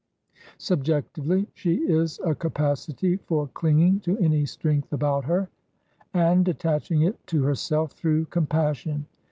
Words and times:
Subjectively, 0.57 1.47
she 1.53 1.75
is 1.83 2.19
a 2.25 2.33
capacity 2.33 3.17
for 3.17 3.49
clinging 3.49 3.99
to 3.99 4.17
any 4.17 4.47
strength 4.47 4.91
about 4.91 5.25
her, 5.25 5.47
and 6.11 6.47
attaching 6.47 7.03
it 7.03 7.19
to 7.27 7.43
herself 7.43 7.91
through 7.91 8.25
compassion. 8.25 9.05